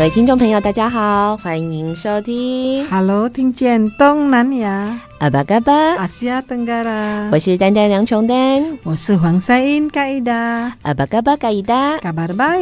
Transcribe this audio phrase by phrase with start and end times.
[0.00, 2.88] 各位听众朋友，大家好，欢迎收听。
[2.88, 4.98] Hello，听见东南亚。
[5.18, 7.28] 阿巴嘎巴，阿西亚登嘎啦。
[7.30, 10.72] 我是丹丹梁琼丹，我是黄赛英嘎伊达。
[10.80, 12.58] 阿巴嘎巴嘎伊达，嘎巴的拜。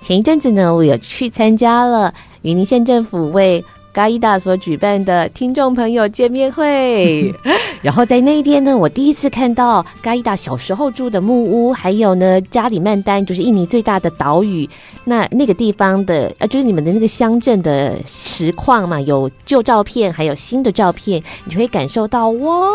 [0.00, 3.62] 前一阵子呢，我有去参加了云林县政府为
[3.92, 7.30] 嘎伊达所举办的听众朋友见面会，
[7.82, 14.66] 然后在那一天呢，我第一次看到嘎伊达小时候住的木屋，还有呢加里曼丹，就是印尼最大的岛屿，
[15.04, 22.66] 那那个地方的呃，就是你们的那个乡镇的实况嘛，有旧照片，还有新的照片，你就会感受到哇，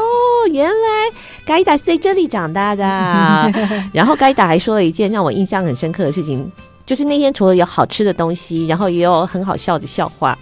[0.52, 2.84] 原来嘎伊达是在这里长大的。
[3.92, 6.48] 然后嘎伊达还说了一件让我印象很深刻的事情，
[6.86, 10.38] 就是那天除了有好吃的东西，然后也有很好笑的笑话。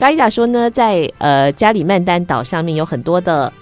[0.00, 3.52] 嘎伊达说呢，在呃加里曼丹岛上面有很多的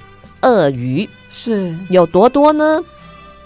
[0.42, 2.80] 鳄鱼，是有多多呢？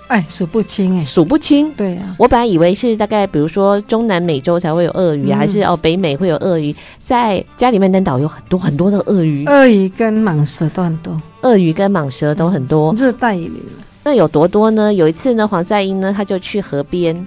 [0.09, 1.73] 哎，数不清哎，数不清。
[1.73, 13.63] 对啊，我本来以为是大概，比如说中南美洲才会有鳄鱼，嗯、还是哦北美会有鳄鱼，在加里曼丹岛有很多很多的鳄鱼，鳄鱼跟蟒蛇都很多，鳄鱼跟蟒蛇都很多，热带雨林。
[14.05, 14.93] 那有多多呢？
[14.93, 17.27] 有一次呢，黄赛英呢，他就去河边。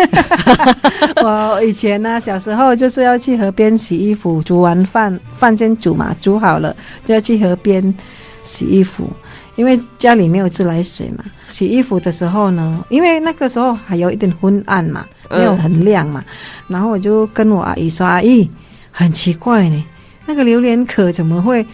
[1.22, 6.74] 我以前呢，小时候就是要去河边洗衣服，煮完饭，饭先煮嘛，煮好了
[7.06, 7.94] 就要去河边
[8.42, 9.08] 洗衣服，
[9.56, 11.24] 因为家里没有自来水嘛。
[11.46, 16.24] 洗衣服的时候呢，因为那个时候还有一点昏暗嘛，没有很亮嘛，
[16.68, 18.48] 然后我就跟我阿姨说：“阿姨，
[18.90, 19.84] 很奇怪呢，
[20.26, 21.64] 那个榴莲壳怎么会？”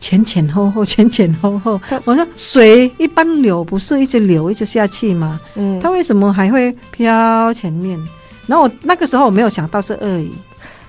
[0.00, 1.80] 前前后后， 前前后后。
[2.04, 5.40] 我说水一般流不是一直流一直下去吗？
[5.54, 7.98] 嗯，它为什么还会飘前面？
[8.46, 10.32] 然后我那个时候我没有想到是鳄鱼，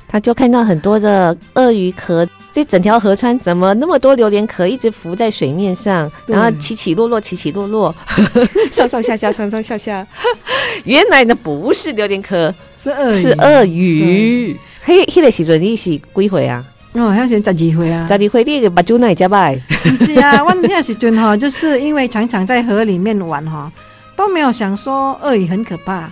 [0.07, 2.27] 他就看到很多的鳄鱼壳。
[2.51, 7.95] 这整条河川怎么那么多榴莲壳一直浮在水面上，然后起起落落，起起落落，
[8.73, 10.05] 上上下下，上上下下。
[10.83, 14.59] 原来呢不是榴莲壳，是鳄鱼，是鳄鱼。
[14.83, 16.65] 嘿，迄个时阵你是几回啊？
[16.93, 19.55] 哦，好像是十二岁啊，十二岁你个目睭哪会这么白？
[19.83, 23.71] 不是啊， 我那时阵哈，就是因为常常在河里面玩哈，
[24.15, 26.11] 都没有想说鳄鱼很可怕，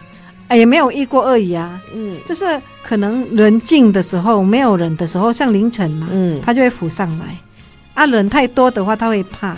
[0.50, 1.82] 哎，也没有遇过鳄鱼啊。
[1.96, 2.46] 嗯，就是
[2.84, 7.26] 可能人静的时候，没有人的时候，像凌晨嘛，嗯，它就会浮上来。
[7.96, 9.58] 啊，人太多的话，它会怕。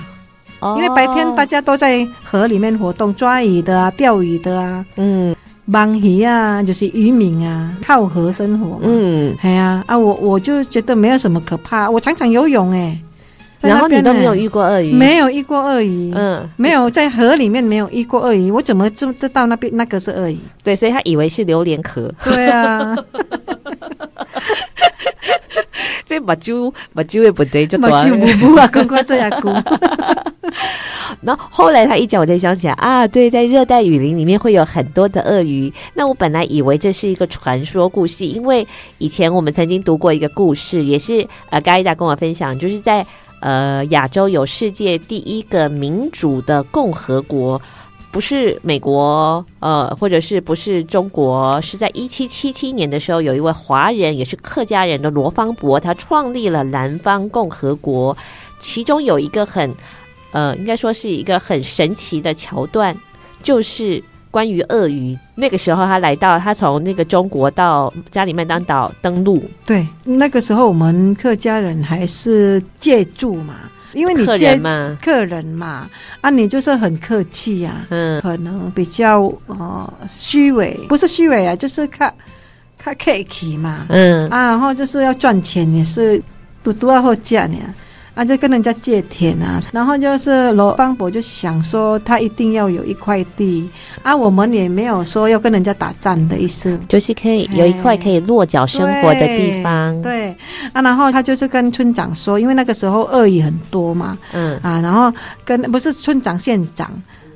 [0.62, 5.36] 哦，因为白天大家都在河里面活动，抓鱼的啊，钓鱼的啊，嗯。
[5.72, 8.81] 网鱼啊，就是渔民啊，靠河生活嘛。
[8.84, 13.00] 嗯，系啊，啊，我我就觉得没有什么可怕，我常常游泳哎。
[13.62, 14.94] 然后你都没有遇过鳄鱼？
[14.94, 16.13] 没有遇过鳄鱼。
[16.16, 20.40] 嗯，没有在河里面没有遇过鳄鱼，我怎么知知道那边那个是鳄鱼？
[20.63, 22.09] 对，所以他以为是榴莲壳。
[22.24, 22.96] 对啊。
[26.06, 29.50] 这目睭目睭也不对，就目睭不不啊，乖乖这样哭。
[31.22, 35.72] 然后后来他一讲，我才想起来啊，对，在热带雨林里面会有很多的鳄鱼。
[35.94, 38.66] 那我本来以为这是一个传说故事，因为
[38.98, 43.06] 以前我们曾经读过一个故事，也是呃，嘎伊达跟我分享，就是在
[43.42, 47.62] 呃亚洲有世界第一个民主的共和国。
[48.12, 51.62] 不是美国，呃，或者是不是中国？
[51.62, 58.18] 是在一七七七年的时候，有一位华人，也是客家人的罗芳伯，他创立了南方共和国。
[58.59, 59.74] 其中有一个很，
[60.31, 62.95] 呃，应该说是一个很神奇的桥段，
[63.44, 65.18] 就是关于鳄鱼。
[65.36, 69.42] 那个时候他来到，他从那个中国到加里曼丹岛登陆。
[69.66, 73.56] 对，那个时候我们客家人还是借住嘛。
[73.94, 74.59] 因为你接
[75.03, 75.89] 客人嘛，
[76.21, 82.13] 啊，你就是很客气呀，嗯，可能比较呃虚伪，不是虚伪啊，就是看
[82.77, 86.21] 看客气嘛，嗯，啊，然后就是要赚钱，也是
[86.63, 87.57] 多多要好价呢，
[88.14, 93.70] 啊，就跟人家借田啊，然后就是罗邦伯就想说，他一定要有一块地
[94.04, 100.02] 啊，我们也没有说要跟人家打仗的意思，就是可以有一块可以落脚生活的地方。
[100.02, 100.38] 对，对
[100.74, 105.12] 啊，然后他就是跟村长说，因为那个时候鳄鱼很多嘛，嗯啊，然后
[105.46, 106.92] 跟不是村长县长，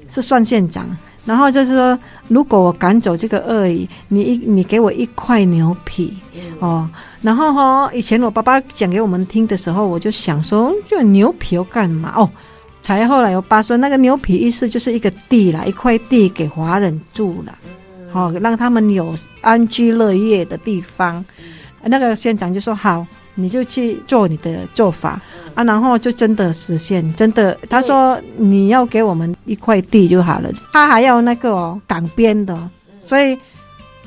[0.08, 0.88] 是算县长。
[1.26, 1.98] 然后就是说，
[2.28, 6.14] 如果我赶走这个鳄鱼，你一你给我一块牛皮，
[6.60, 6.86] 哦，
[7.22, 12.14] 然后哈、哦，以前我爸爸讲给我们听的时候，我就想说，这牛皮要干嘛？
[12.18, 12.30] 哦，
[12.82, 17.58] 才后来我爸说，那个牛皮意思就是一个地啦，一块地给华人住了，
[18.12, 21.24] 哦，让他们有安居乐业的地方。
[21.84, 23.08] 那个县长就说好。
[23.36, 25.20] 你就去做你的做法
[25.56, 27.58] 啊，然后就真的实现，真的。
[27.70, 32.58] 他说你要给我们一块地就好了，他还要那个、哦、港边的，
[33.06, 33.38] 所以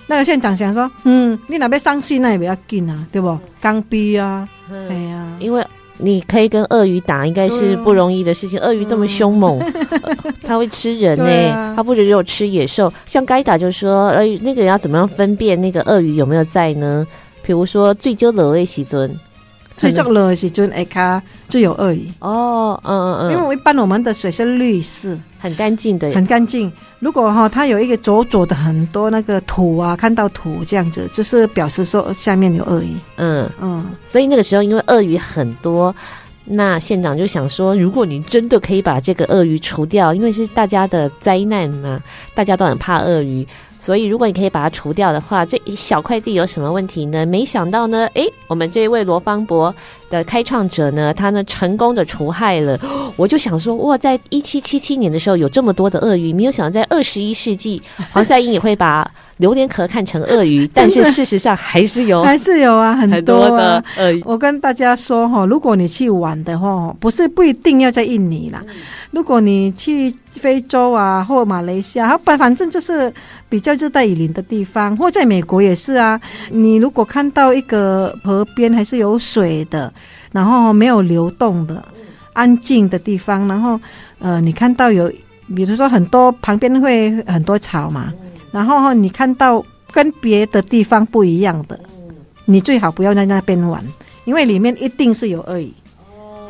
[0.06, 3.38] 那个县长想说，嗯，你那边伤心那也比较近啊，对不？
[3.60, 5.64] 刚逼啊，哎呀、啊，因为
[5.98, 8.58] 你可以跟鳄鱼打，应该是不容易的事情。
[8.60, 9.58] 鳄鱼这么凶猛，
[10.46, 12.92] 它会吃人呢，它、啊、不只有吃野兽。
[13.06, 17.06] 像该打就说，呃，那个要怎么样分辨那个鳄鱼有没有在呢？
[17.46, 19.16] 比如说最热的时阵，
[19.76, 26.72] 最热的时阵，哎卡最有鳄鱼哦，嗯嗯嗯，因为一般我们的水是绿色，很干净的，很干净。
[26.98, 32.96] 如果哈、哦、它有一个浊浊的很多那个土啊，看到土这样子，就是表示说下面有鳄鱼。
[33.16, 35.94] 嗯嗯，所以那个时候因为鳄鱼很多，
[36.44, 42.00] 那县长就想说，如果你真的可以把这个鳄鱼除掉，因为是大家的灾难嘛，
[42.34, 43.46] 大家都很怕鳄鱼。
[43.78, 47.24] 所以，如果你可以把它除掉的话，这一小块地有什么问题呢？
[47.26, 49.74] 没想到呢，诶，我们这位罗芳伯
[50.10, 52.78] 的开创者呢，他呢成功的除害了。
[53.16, 57.80] 我就想说，哇，在一七七七年的时候有这么多的鳄鱼，没有想到在二十一世纪，
[58.10, 59.08] 黄赛英也会把
[59.38, 64.22] 榴莲壳看成鳄鱼， 但是事实上还是有，还是有啊，很多，啊、很多的鳄鱼。
[64.24, 68.62] 我跟大家说哈，如果你去玩的话，不是不一定要在印尼啦。
[69.10, 73.12] 如果你去非洲啊，或马来西亚，反反正就是
[73.48, 76.20] 比较热带雨林的地方，或在美国也是啊。
[76.50, 79.92] 你如果看到一个河边还是有水的，
[80.32, 81.82] 然后没有流动的、
[82.32, 83.78] 安静的地方，然后
[84.18, 85.10] 呃，你看到有，
[85.54, 88.12] 比如说很多旁边会很多草嘛，
[88.56, 89.62] 然后你看到
[89.92, 91.78] 跟别的地方不一样的，
[92.46, 93.84] 你最好不要在那边玩，
[94.24, 95.70] 因为里面一定是有鳄鱼，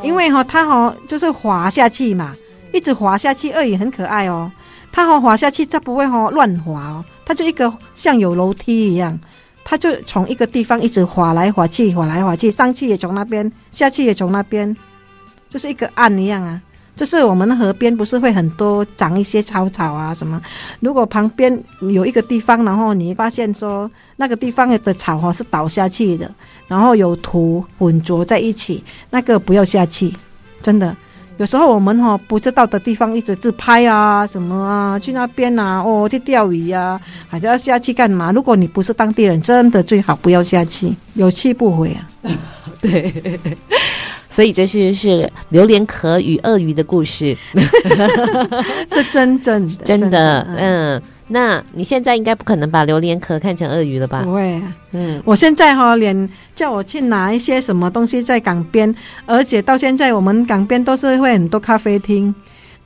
[0.03, 2.33] 因为哈它哈就是滑下去嘛。
[2.73, 4.53] 一直滑下去，鳄鱼很可爱哦。
[4.93, 9.19] 它哈滑下去，它不会哈乱滑哦，它就一个像有楼梯一样，
[9.65, 14.77] 它就从一个地方一直滑来滑去，滑来滑去，上去也从那边，下去也从那边，
[15.49, 16.61] 就是一个岸一样啊。
[16.97, 20.41] 就是我们河边不是会很多长一些草草啊什么？
[20.81, 26.29] 如果旁边有一个地方，然后你发现说那个地方的草哈是倒下去的，
[26.67, 30.11] 然后有土混浊在一起，那个不要下去，
[30.63, 30.97] 真的。
[31.39, 36.99] 有时候我们哈不知道的地方一直自拍啊什么啊，去那边啊哦去钓鱼呀，
[37.29, 38.33] 还是要下去干嘛？
[38.33, 42.09] 如果你不是当地人，真的最好不要下去，有去不回啊。
[42.81, 43.13] 对，
[44.37, 47.35] 所以这是是榴莲壳与鳄鱼的故事，
[48.93, 51.03] 是真真的，真的嗯。
[51.29, 54.21] 那你现在应该不可能把榴莲壳看成鳄鱼了吧？
[54.25, 54.63] 不会，
[54.93, 58.95] 嗯，我现在哈连叫我去拿一些什么东西在港边，
[59.25, 62.33] 而且到现在我们港边都是会很多咖啡厅，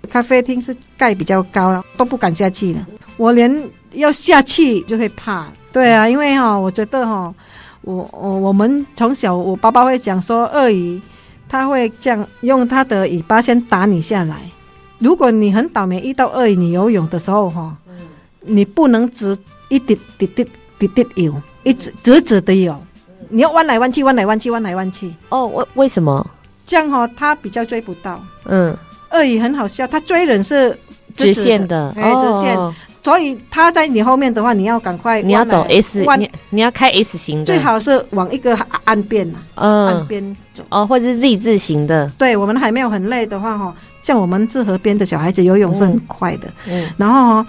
[0.09, 2.87] 咖啡厅是盖比较高了，都不敢下去了。
[3.17, 3.53] 我连
[3.95, 5.49] 要下去就会怕。
[5.73, 7.35] 对啊，因为哈，我觉得哈，
[7.83, 10.99] 我我我们从小我爸爸会讲说，鳄鱼
[11.51, 14.37] 他会这样用他的尾巴先打你下来。
[14.99, 17.77] 如果你很倒霉遇到鳄鱼，你游泳的时候哈。
[18.43, 19.37] 你不能只
[19.69, 20.49] 一滴滴滴
[20.79, 22.75] 滴滴游，一直直直的游，
[23.29, 25.13] 你要弯来弯去，弯来弯去，弯来弯去。
[25.29, 26.27] 哦，为为什么？
[26.65, 28.19] 这样哈，它比较追不到。
[28.45, 28.75] 嗯，
[29.11, 30.77] 鳄鱼很好笑，它追人是
[31.15, 32.57] 直线的，哎，直线。
[33.03, 40.63] 所以他在你后面的话，你要赶快，你要走 S，你你要开 S 型的，最好是往一个岸边呐，岸边走。
[40.69, 42.11] 哦，或者是 Z 字形的。
[42.19, 46.49] 对，我们还没有很累的话哈，像我们这河边的小孩子游泳是很快的。
[46.69, 47.47] 嗯，然后哈。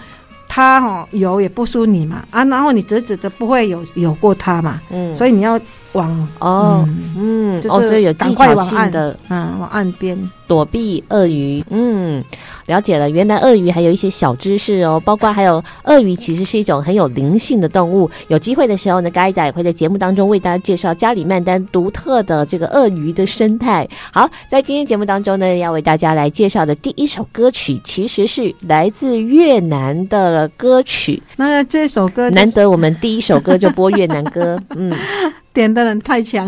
[0.53, 5.57] 他哈游也不输你嘛啊，然后你直直的不会有游过他嘛，嗯，所以你要
[5.93, 10.17] 往哦，嗯，就是哦，所以有技巧性的，嗯，往岸边
[10.47, 12.23] 躲避鳄鱼，嗯。
[12.67, 18.09] 了解了，原来鳄鱼还有一些小知识哦，包括还有鳄鱼其实是一种很有灵性的动物。
[18.29, 23.85] 有机会的时候呢，盖仔也会在节目当中为大家介绍加里曼丹独特的这个鳄鱼的生态。
[24.13, 31.21] 好，在今天节目当中呢，要为大家来介绍的第一首歌曲，其实是来自越南的歌曲。
[31.35, 34.95] 那这首歌、就是、难得我们第一首歌就播越南歌，嗯，
[35.53, 36.45] 点的人太强，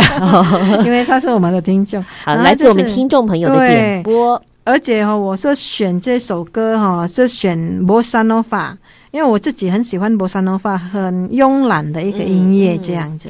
[0.84, 4.40] 因为他是我们的听众，好，来自我们听众朋友的点播。
[4.64, 8.76] 而且哈，我是选这首歌哈，是选波萨诺法，
[9.12, 13.28] 因为我自己很喜欢波萨诺法，很慵懒的一个音乐这样子。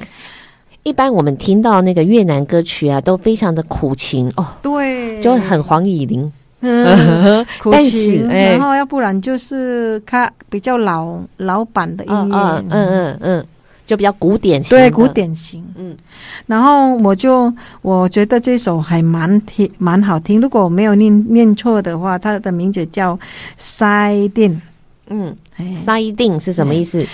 [0.82, 13.46] 一般我们听到那个越南歌曲啊，都非常的苦情哦，对，就很黄以玲，嗯，苦情，然后要不然就是他比较老老版的音乐，嗯嗯嗯。
[13.86, 15.96] 就比较古典型，对古典型，嗯，
[16.46, 17.52] 然后我就
[17.82, 23.16] 我觉得这首还蛮听蛮好听，如果我没有念念错的话，它的名字叫
[23.56, 24.60] 塞定，
[25.06, 25.34] 嗯，
[25.76, 27.06] 塞定是什么意思？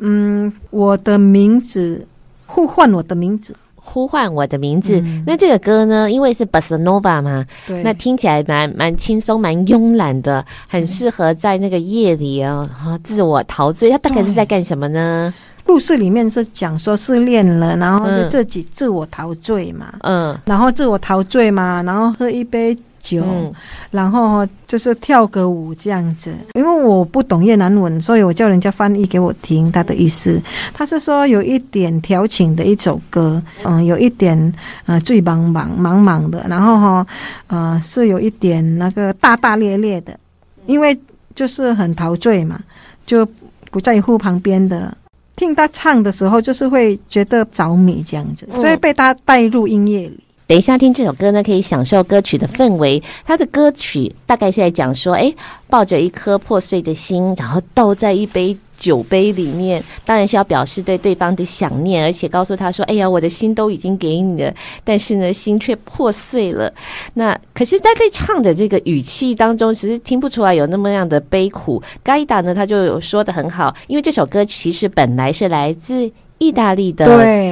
[0.00, 2.06] 嗯，我的名字
[2.46, 5.00] 呼唤我的名字，呼唤我的名字。
[5.00, 12.70] 嗯、那这个歌呢，因为是 Bossa Nova 嘛，对，那听起来蛮蛮轻松，蛮慵懒的，很适合在那个夜里啊，
[13.02, 13.90] 自我陶醉。
[13.90, 15.34] 它大概是在干什么呢？
[15.68, 23.52] 故事里面是讲说失恋了，然后就自己自我陶醉嘛，嗯，然后自我陶醉嘛，然后喝一杯酒，嗯、
[23.90, 26.32] 然后就是跳个舞这样子。
[26.54, 30.40] 因为我不懂越南文，所以我叫人家翻译给我听他的意思。
[30.72, 34.50] 他是说有一点调情的一首歌，嗯，有一点
[34.86, 37.06] 呃醉茫茫茫茫的，然后哈
[37.48, 40.18] 呃是有一点那个大大咧咧的，
[40.64, 40.98] 因为
[41.34, 42.58] 就是很陶醉嘛，
[43.04, 43.28] 就
[43.70, 44.96] 不在乎旁边的。
[45.38, 50.20] 听他唱的时候，就是会觉得着迷这样子，所以被他带入音乐里。
[50.48, 53.00] 等一下听这首歌呢，可以享受歌曲的氛围。
[53.26, 55.32] 他的歌曲大概是在讲说，哎，
[55.68, 58.56] 抱着一颗破碎的心，然后倒在一杯。
[58.78, 66.72] 酒杯里面，当然是要表示对对方的想念，而且告诉他说：“哎呀，我的心都已经给你了，但是呢，心却破碎了。”
[67.12, 71.82] 那可是，在这唱的这个语气当中，其实听不出来有那么样的悲苦。
[72.04, 77.04] 盖达呢，他就有说的很好，因为这首歌其实本来是来自意大利的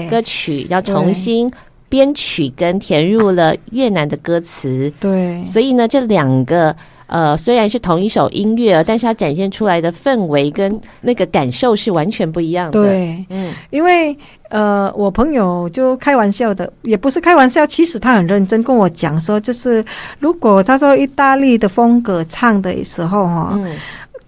[0.08, 1.50] 歌曲，要重新
[1.88, 4.92] 编曲跟填入了越南的歌词。
[5.00, 6.74] 对，所以呢，这两个。
[7.08, 12.82] 呃，虽然是同一首音乐，但是它展现出来的氛围跟那个感受是完全不一样的。
[12.82, 19.84] 对，嗯，因为呃，我朋友就开玩笑的，也不是开玩笑，其实他很认真跟我讲说，就是
[20.18, 23.76] 如果他说意大利的风格唱的时候哈，嗯，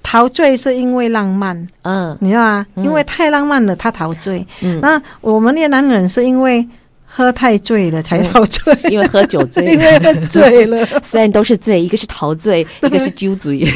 [0.00, 2.66] 陶醉是因为浪漫，嗯，你知道吗？
[2.76, 4.46] 因为太浪漫了，他陶醉。
[4.62, 6.64] 嗯，那我们越南人是因为。
[7.10, 10.86] 喝太醉了才陶醉，嗯，因为喝酒醉， 因为喝醉了。
[11.02, 13.66] 虽然都是醉，一个是陶醉，一个是酒醉。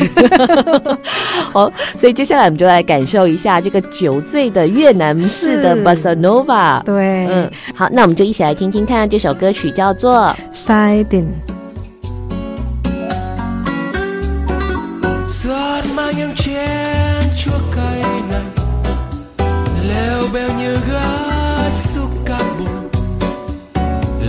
[1.53, 6.83] 好，所以接下来我们就来感受一下这个酒醉的越南式的 Bossa Nova。
[6.85, 10.35] 对，嗯，好，那我们就一起来听听看这首歌曲，叫做《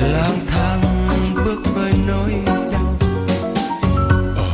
[0.07, 0.81] lang thang
[1.45, 2.33] bước với nỗi
[2.71, 2.95] đau.
[4.35, 4.51] Ở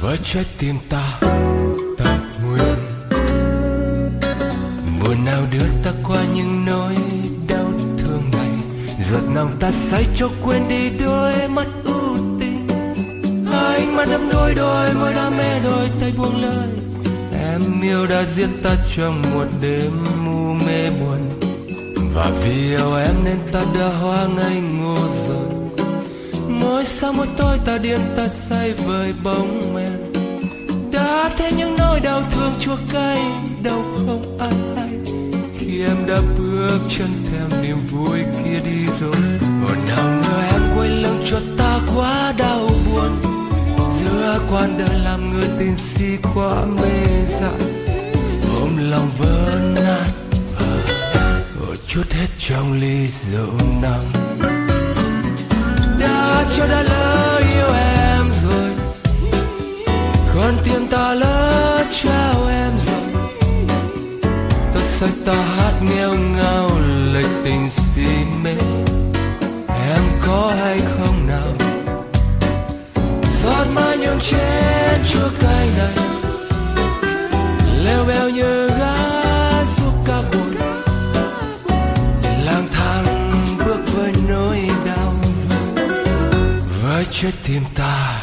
[0.00, 1.18] với trái tim ta,
[1.98, 2.78] tập nguyện.
[5.00, 6.94] Mùa nào đưa ta qua những nỗi
[7.48, 8.50] đau thương này,
[9.00, 12.68] giọt nào ta say cho quên đi đôi mắt ưu tình
[13.78, 16.68] ánh mắt đắm đôi đôi môi đam mê, đôi tay buông lời.
[17.42, 19.90] Em yêu đã giết ta trong một đêm
[20.24, 21.47] mù mê buồn
[22.14, 24.96] và vì yêu em nên ta đã hoa ngây ngô
[25.28, 25.48] rồi.
[26.48, 30.12] Mỗi sáng mỗi tối ta điên ta say với bóng men.
[30.92, 33.22] Đã thấy những nỗi đau thương chua cay
[33.62, 34.88] đâu không ai hay.
[35.58, 39.16] Khi em đã bước chân theo niềm vui kia đi rồi.
[39.40, 43.22] Còn nào ngờ em quay lưng cho ta quá đau buồn.
[44.00, 47.68] Giữa quan đời làm người tình si quá mê dại.
[48.60, 49.37] Ôm lòng vỡ
[51.88, 53.52] chút hết trong ly rượu
[53.82, 54.12] nắng.
[55.98, 58.70] Đã cho đã lỡ yêu em rồi.
[60.34, 63.22] Còn tim ta lỡ trao em rồi.
[64.74, 66.70] Ta say ta hát nghêu ngao
[67.12, 68.06] lệch tình si
[68.42, 68.54] mê.
[69.68, 71.52] Em có hay không nào?
[73.42, 75.94] Giọt mai nhường trên chuốc cay này.
[77.84, 78.67] Leo bèo như
[87.12, 88.22] gái tim ta.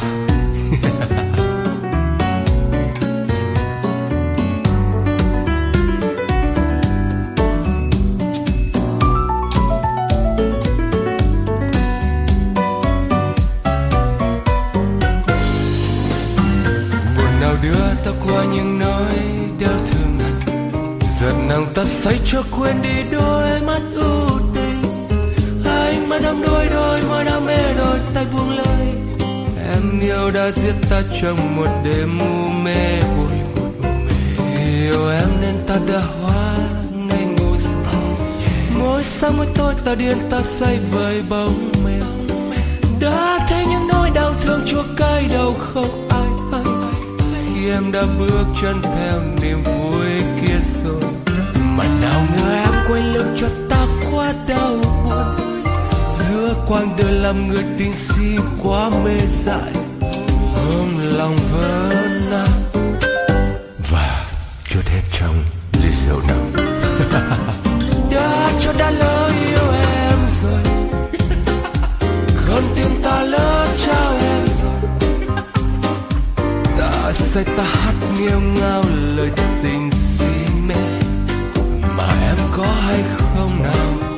[17.16, 19.18] Buồn nào đưa ta qua những nơi
[19.60, 20.32] đau thương này.
[21.20, 23.15] Giật nàng ta say cho quên đi
[30.46, 34.48] đã giết ta trong một đêm u mê bụi một u mê
[34.80, 36.56] yêu em nên ta đã hóa
[36.92, 37.56] ngây ngô
[38.78, 41.92] mỗi sáng mỗi tối ta điên ta say với bóng mê.
[43.00, 46.94] Đã thấy những nỗi đau thương chua cay đầu không ai ai
[47.54, 50.06] khi em đã bước chân theo niềm vui
[50.40, 51.12] kia rồi.
[51.76, 55.36] Mà nào ngờ em quay lưng cho ta quá đau buồn.
[56.14, 59.85] Giữa quãng đời làm người tình si quá mê dại
[60.70, 61.90] ôm lòng vỡ
[62.30, 62.48] nát.
[63.90, 64.24] Và
[64.64, 65.44] chút hết trong
[65.82, 66.52] ly rượu nồng
[68.10, 70.62] đã cho đã lỡ yêu em rồi.
[72.48, 74.90] Con tim ta lỡ trao em rồi.
[76.78, 78.82] Ta say ta hát nghêu ngao
[79.16, 79.30] lời
[79.62, 80.74] tình si mê.
[81.96, 84.16] Mà em có hay không nào?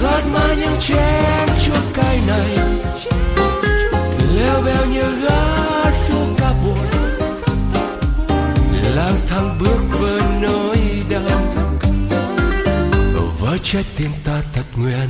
[0.00, 2.58] Giọt mãi những chén chua cay này
[4.52, 6.86] leo bèo như gã xuống cả buồn.
[8.94, 10.76] Lang thang bước với nỗi
[11.10, 11.40] đau
[13.40, 15.08] vỡ trái tim ta thật nguyện.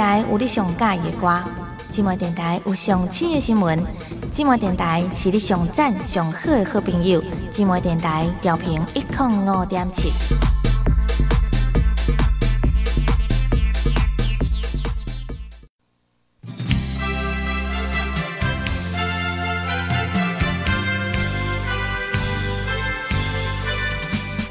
[0.00, 1.42] 台有你上喜欢的歌，
[1.92, 3.78] 寂寞电台有上新的新闻，
[4.32, 10.10] 寂寞电台是你上赞上好的好朋友，寂寞电台调频一零五点七。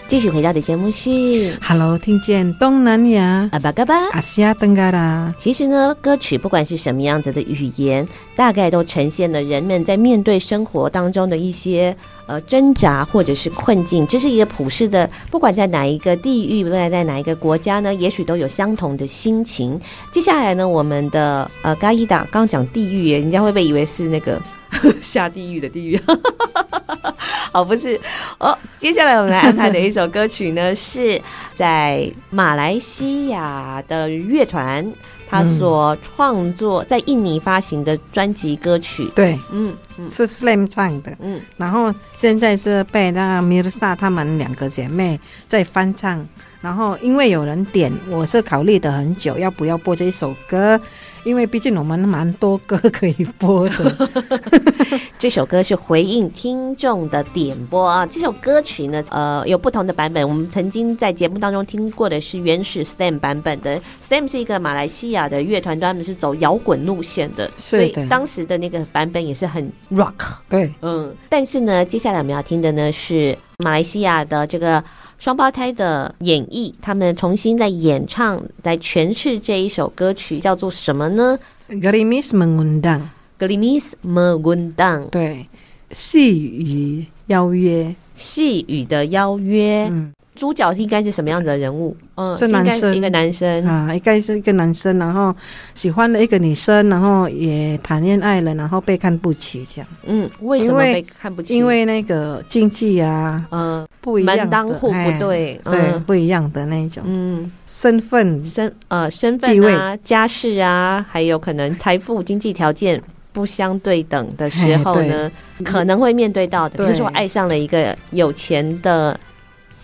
[0.09, 3.93] 继续回到的节目是 Hello，听见东南亚阿巴嘎巴。
[4.09, 11.95] 阿西亚登嘎啦，其实呢，歌曲不管是什么样子的语言，大概都呈现了人们在面对生活当中的一些
[12.25, 14.05] 呃挣扎或者是困境。
[14.07, 19.79] 这是一个普世的，不管在哪一个地域，不管在哪一个国家呢，也许都有相同的心情。
[20.09, 24.41] 接下来呢，我们的呃嘎伊达刚刚讲地域耶，人家会不会以为是那个
[25.01, 25.99] 下地狱的地狱？
[27.51, 27.99] 好，不是
[28.37, 28.57] 哦。
[28.79, 31.19] 接下来我们来安排的一首歌曲呢，是
[31.53, 34.89] 在马来西亚的乐团
[35.27, 39.05] 他所创作在印尼发行的专辑歌曲。
[39.15, 46.25] 对，嗯嗯，是 Slam 唱的，嗯，然后现在是被那个 Mirsa 他们两个姐妹在翻唱。
[46.61, 50.79] 然后因为有人点，我是考虑的很久，要不要播这一首歌？
[51.23, 54.09] 因为毕竟我们蛮多歌可以播的。
[55.19, 58.05] 这首歌是回应听众的点播啊。
[58.05, 60.27] 这首歌曲呢，呃，有不同的版本。
[60.27, 63.79] 我们曾经在节目当中听过的是原始 STEM 版本的。
[64.01, 70.37] STEM 是一个马来西亚的乐团，专门是走摇滚路线的，所以当时的那个版本也是很 rock。
[70.49, 71.13] 对，嗯。
[71.27, 74.83] 但是呢，接下来我们要听的呢是马来西亚的这个。
[75.19, 81.37] 双胞胎的演绎，他们重新在演唱、来诠释这一首歌曲，叫做什么呢
[81.69, 85.45] ？Gerimis mengundang，Gerimis mengundang，对，
[85.91, 89.89] 细雨邀约，细雨的邀约。
[89.91, 91.93] 嗯主角应该是什么样子的人物？
[92.15, 95.35] 嗯，是男生，一个男生啊，应该是一个男生，然后
[95.73, 99.87] 喜欢了一个女生，然后也谈恋爱了，然后被看不起，这样。
[100.05, 101.53] 嗯，为什么被看不起？
[101.53, 107.03] 因为那个经济啊，嗯，不一样，门当户不对，对，不一样的那种。
[107.05, 113.01] 嗯，身份、身呃身份啊、家世啊，还有可能财富、经济条件
[113.33, 115.29] 不相对等的时候呢，
[115.65, 116.77] 可能会面对到的。
[116.77, 119.19] 比如说，我爱上了一个有钱的。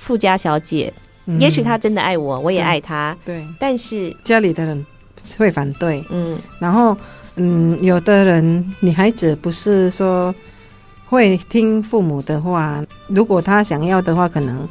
[0.06, 0.94] 富家小姐，
[1.26, 3.18] 嗯、也许她真的爱我，我也爱她。
[3.26, 4.86] 对，但是家里的人
[5.36, 6.06] 会反对。
[6.12, 6.96] 嗯，然后，
[7.38, 10.34] 嗯，有的人女孩子不是说
[11.08, 14.70] 会听父母的话，如果她想要的话，可能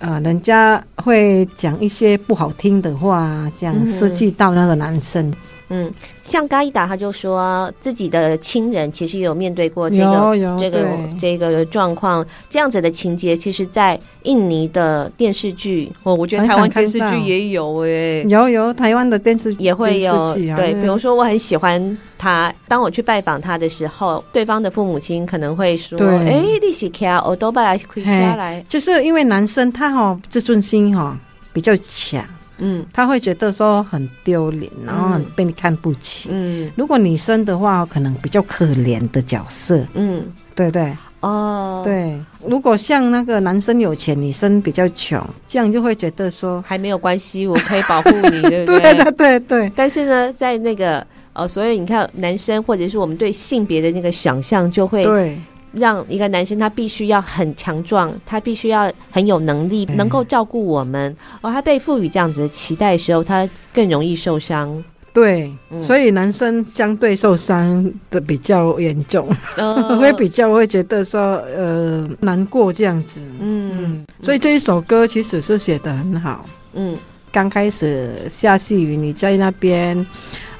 [0.00, 5.24] 呃，人家会讲一些不好听的话，这样刺激到那个男生。
[5.30, 5.34] 嗯，
[6.22, 10.86] 像嘎伊达他就说自己的亲人其实有面对过这个这个
[11.18, 31.18] 这个状况，这样子的情节，其实，在印尼的电视剧，哦，我觉得台湾电视剧也有哎、欸，有有台湾的电视也会有、啊、对，比如说我很喜欢他，当我去拜访他的时候，对方的父母亲可能会说，哎，利息开欧多巴来开下来，就是因为男生他哈自尊心哈
[31.52, 32.24] 比较强。
[32.58, 36.28] 嗯，他会觉得说很丢脸，然后很被你看不起。
[36.30, 39.84] 嗯，如果女生的话，可能比较可怜的角色。
[39.94, 42.18] 嗯，对对哦，对。
[42.46, 48.80] 如果像那个男生有钱，女生比较穷，这样就会觉得说还没有关系，我可以保护你， 对不对？
[48.80, 49.72] 对对对对。
[49.74, 55.36] 但是呢，在那个呃，所以你看，男生或者是我们对性别的那个想象，就会对。
[55.72, 61.14] 让一个男生他必须要很强壮，他必须要很有能力，能够照顾我们。
[61.40, 64.82] 而、哦、他被赋予这样子的期待的时候，他更容易受伤。
[65.12, 73.20] 对，嗯、所以男生相对受伤的比较严重，呃、 会比较会觉得说呃难过这样子。
[73.40, 76.44] 嗯嗯，所以这一首歌其实是写的很好。
[76.74, 76.96] 嗯，
[77.32, 79.98] 刚开始下细雨，你在那边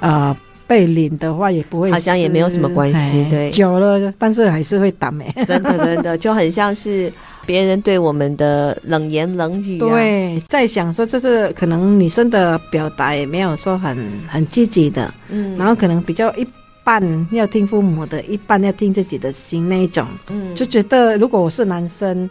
[0.01, 0.29] 啊。
[0.29, 3.27] 呃被淋的话也不会，好像也没有什么关系。
[3.31, 5.33] 对，久了，但是还是会打霉。
[5.47, 7.13] 真的，真的就很像是
[7.45, 9.89] 别人对我们的冷言冷语、啊。
[9.89, 13.97] 对，在想说，就是可能女生的表达也没有说很
[14.29, 16.47] 很积极的，嗯，然后可能比较一
[16.83, 22.29] 半要听父母的，一半要听自己的心那一种，嗯，就觉得如果我是男生。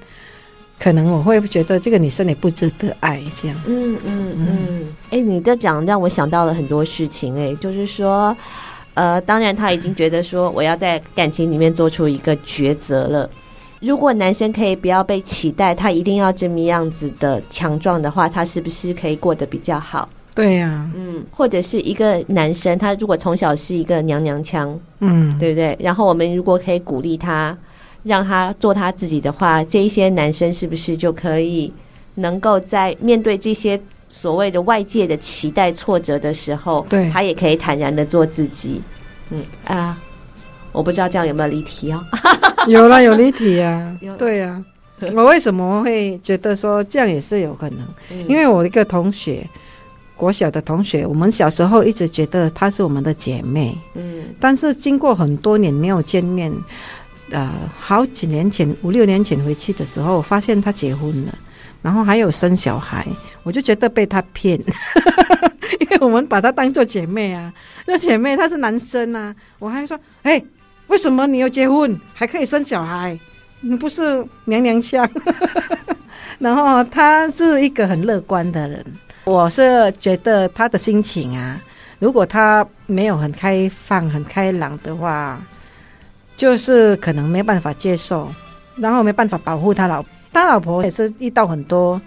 [0.77, 3.57] 可能我会觉得这个女生也不值得爱，这样。
[3.65, 4.87] 嗯嗯嗯。
[5.05, 7.53] 哎、欸，你这讲让我想到了很多事情、欸。
[7.53, 8.35] 哎，就是说，
[8.93, 13.29] 呃，当然他已经觉得说我要在感情里面做出一个抉择了。
[13.79, 20.07] 如果男生可以不要被期待，他一定要这么样子的强壮的话，他是不是可以过得比较好？
[20.35, 21.23] 对呀、啊，嗯。
[21.31, 25.75] 或者是一个男生，他如果从小是一个娘娘腔，嗯，对不对？
[25.79, 27.57] 然后我们如果可以鼓励他。
[28.05, 31.73] 让他做他自己的话，这一些男生是不是就可以
[32.13, 38.79] 能够在面对这些所谓的外界的期待挫折的时候，对，他也可以坦然的做自己。
[39.31, 39.97] 嗯啊，
[40.71, 41.99] 我不知道这样有没有离题哦？
[42.69, 43.97] 有了，有离题啊。
[44.19, 44.63] 对啊，
[45.15, 47.79] 我为什么会觉得说这样也是有可能？
[48.11, 49.49] 嗯、因为我一个同学，
[50.15, 53.75] 国小的同学，我们小时候一直觉得她是我们的姐妹。
[53.95, 56.53] 嗯，但是经过很多年没有见面。
[57.31, 61.35] 呃，好几年前，五六年前回去的时候，我发现他结婚了，
[61.81, 63.05] 然后还有生小孩，
[63.41, 64.59] 我就觉得被他骗，
[65.81, 67.51] 因为我们把他当做姐妹啊，
[67.87, 70.39] 那姐妹他是男生啊，我还说，哎，
[70.87, 73.19] 为什么你要结婚还可以生小孩？
[73.61, 75.09] 你不是娘娘腔？
[76.37, 78.85] 然后他是一个很乐观的人，
[79.23, 81.59] 我是觉得他的心情啊，
[81.97, 85.41] 如果他没有很开放、很开朗的话。
[86.35, 88.27] 就是可能没办法接受，
[88.75, 91.99] 然后没办法保护他老，他老婆也是遇到很多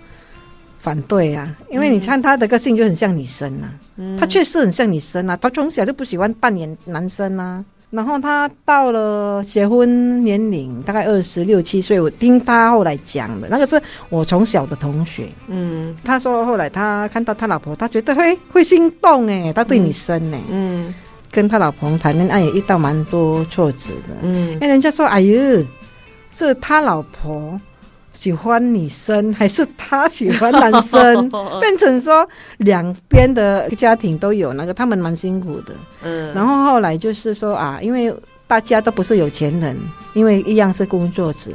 [0.79, 1.57] 反对啊。
[1.71, 5.37] 因为你看他的个性就很像女生啊，嗯、他确实很像女生啊。
[5.37, 7.65] 他从小就不喜欢扮演男生啊。
[7.91, 15.27] 然后他到了结婚年龄大概二十六七岁，我听他后来讲的，那个是我从小的同学。
[15.47, 20.37] 嗯，他说后来他看到他老婆，他觉得会会心动诶，他对你生呢。
[20.51, 20.87] 嗯。
[20.87, 20.95] 嗯
[21.31, 25.65] 跟他老婆谈恋爱也遇到蛮多挫折的，嗯，因为人家说，哎呦，
[26.31, 27.61] 是他老婆
[28.13, 31.29] 喜欢女生，还是他喜欢男生？
[31.61, 36.35] 变成说两边的家庭都有那个，他们蛮辛苦的，嗯。
[36.35, 38.13] 然后后来就是说啊，因为
[38.47, 39.77] 大家都不是有钱人，
[40.15, 41.51] 因为一样是工作者。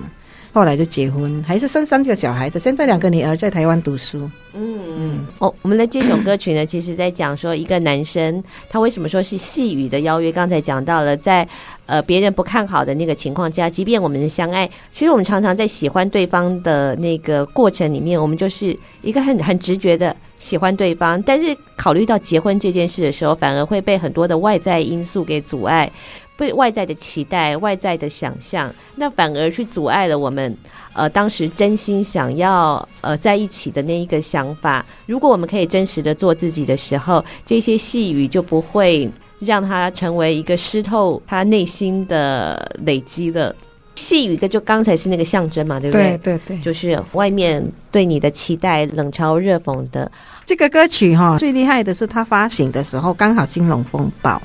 [0.53, 2.59] 后来就结婚，还是生三个小孩子。
[2.59, 4.29] 现在两个女儿在台湾读书。
[4.53, 5.25] 嗯嗯。
[5.39, 10.31] 哦，我们的这首歌曲呢，其实在讲说一个男生他为什么说是细雨的邀约。
[10.31, 11.47] 刚才讲到了，在
[11.87, 21.19] 呃别人不看好的那个情况下，即便我们的相爱，其实我们常常在喜欢对方的那个过程里面，我们就是一个很很直觉的喜欢对方。
[21.23, 25.91] 但是考虑到结婚这件事的时候，反而会被很多的外在因素给阻碍。
[26.35, 30.55] 被外在的期待、外在的想象，那反而去阻碍了我们
[30.93, 34.85] 呃当时真心想要呃在一起的那一个想法。
[35.05, 43.55] 如果我们可以真实的做自己的时候，这些细语就不会让它成为一个湿透他内心的累积了。
[43.95, 46.17] 细雨一个就刚才是那个象征嘛，对不对？
[46.17, 50.11] 对对对，就是外面对你的期待冷嘲热讽的
[50.43, 54.41] 这个歌曲哈，最厉害的是他发行的时候刚好金融风暴。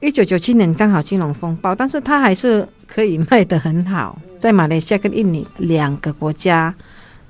[0.00, 6.74] 一九九七年刚好金融风暴，但是它还是可以卖得很好，在马来西亚跟印尼两个国家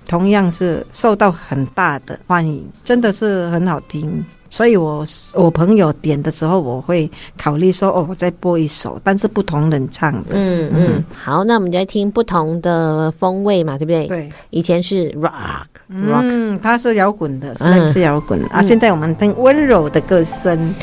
[0.06, 4.24] 同样是受到很大的欢迎，真的是很好听。
[4.50, 10.30] 所以我我朋友点的时候，我会考虑说哦，我再播一首，但是不同人唱的。
[10.30, 14.06] 嗯嗯，好，那我们再听不同的风味嘛，对不对？
[14.06, 18.62] 对，以前是 rock，rock，嗯，它是摇滚的，是是摇滚、嗯、啊。
[18.62, 20.74] 现在我们听温柔的歌声，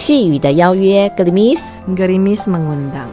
[0.00, 3.12] 细语的邀约，Gerimis，Gerimis mengundang。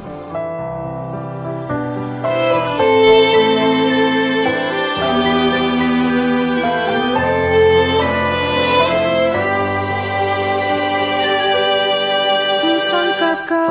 [12.80, 13.67] sangkakan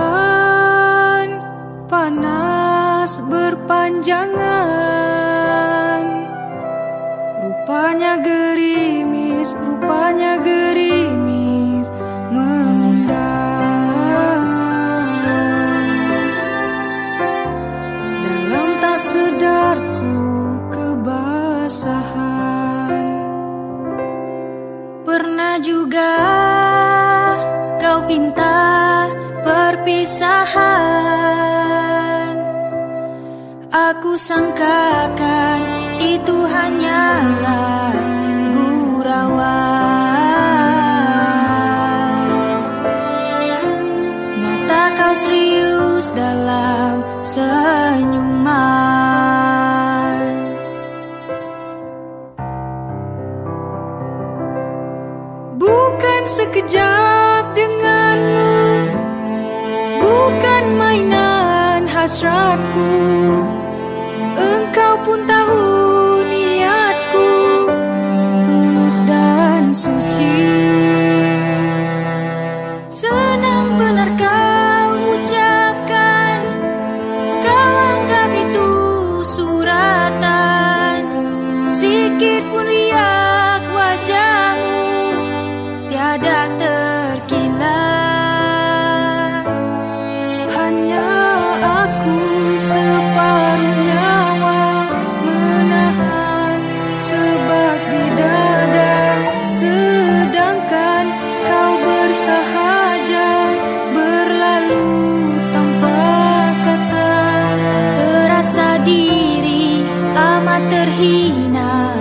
[110.96, 111.95] mahina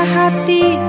[0.00, 0.81] Hati.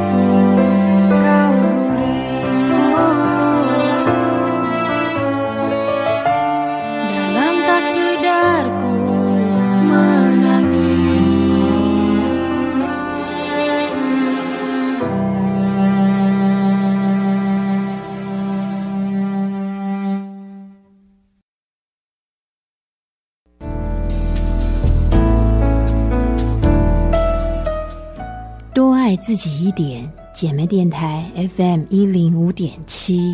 [29.26, 31.24] 自己一点，姐妹电台
[31.56, 33.34] FM 一零五点七。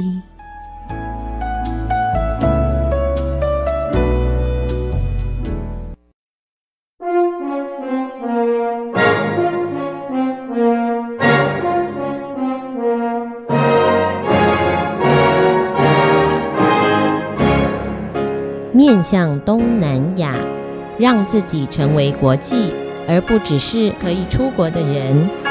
[18.71, 20.35] 面向东南亚，
[20.99, 22.75] 让自己成为国际，
[23.07, 25.48] 而不只是可以出国的人。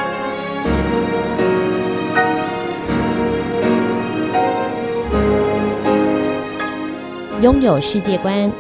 [7.41, 8.51] 拥有世界观，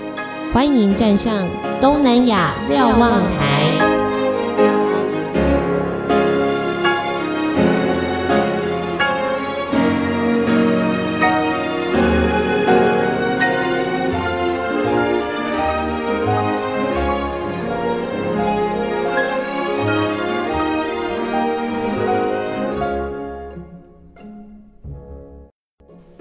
[0.54, 1.48] 欢迎站上
[1.80, 3.67] 东南亚瞭望台。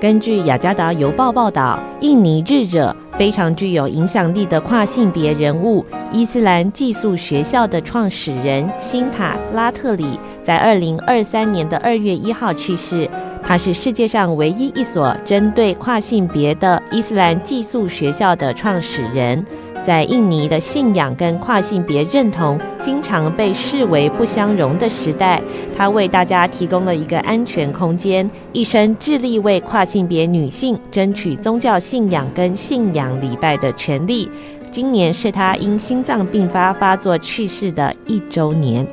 [0.07, 13.09] 根据雅加达邮报报道，印尼日者非常具有影响力的跨性别人物——伊斯兰寄宿学校的创始人辛塔拉特里，在二零二三年的二月一号去世。
[13.43, 19.45] 他是世界上唯一一所针对跨性别的伊斯兰寄宿学校的创始人。
[19.87, 25.41] 在印尼的信仰跟跨性别认同经常被视为不相容的时代，
[25.77, 34.29] 他为大家提供了一个安全空间，一生致力为跨性别女性争取宗教信仰跟信仰礼拜的权利。
[34.69, 38.85] 今年是他因心脏病发发作去世的一周年。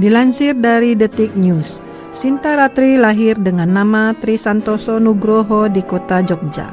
[0.00, 6.72] Dilansir dari Detik News, Sinta Ratri lahir dengan nama Tri Santoso Nugroho di kota Jogja.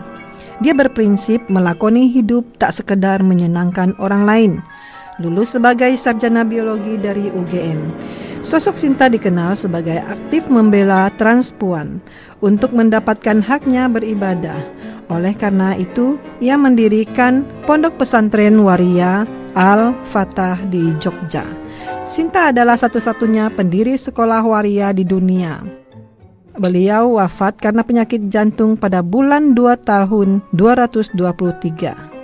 [0.64, 4.54] Dia berprinsip melakoni hidup tak sekedar menyenangkan orang lain.
[5.20, 7.92] Lulus sebagai sarjana biologi dari UGM.
[8.48, 12.00] Sosok Sinta dikenal sebagai aktif membela transpuan
[12.40, 14.64] untuk mendapatkan haknya beribadah.
[15.12, 21.67] Oleh karena itu, ia mendirikan Pondok Pesantren Waria Al-Fatah di Jogja.
[22.08, 25.60] Sinta adalah satu-satunya pendiri sekolah waria di dunia.
[26.56, 32.17] Beliau wafat karena penyakit jantung pada bulan 2 tahun 223..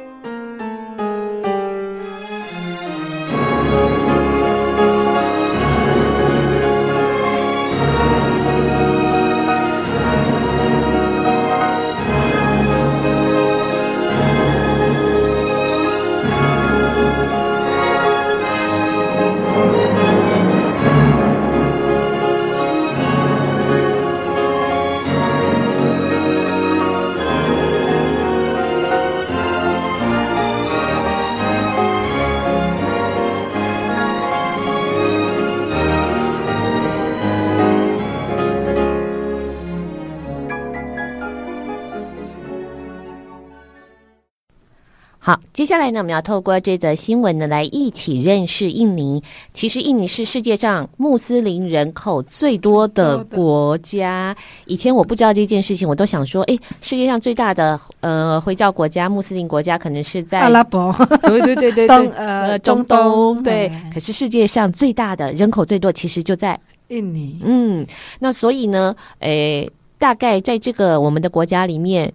[45.73, 49.23] 下来呢，我们要透过这则新闻呢，来一起认识印尼。
[49.53, 54.37] 其实，印尼是世界上穆斯林人口最多的国家。
[54.67, 63.71] 以前我不知道这件事情，我都想说，哎，世界上最大的呃回教国家、穆斯林国家，可能是在阿拉伯，对对对对对，东呃中东，对。
[63.91, 66.59] 可是世界上最大的人口最多，其实就在
[66.89, 67.39] 印尼。
[67.43, 67.83] 嗯，
[68.19, 72.13] 那所以呢，诶，大概在这个我们的国家里面。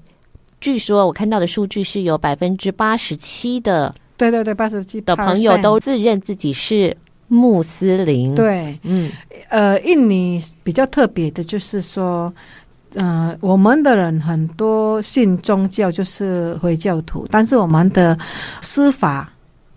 [0.61, 6.97] 据说我看到的数据是有百分之八十七的，对对对，八十七的朋友都自认自己是
[7.29, 8.35] 穆斯林。
[8.35, 9.11] 对，嗯，
[9.49, 12.33] 呃，印尼比较特别的就是说，
[12.95, 18.19] 呃，我们的人很多信宗教就是回教徒，但是我们的
[18.61, 19.33] 司法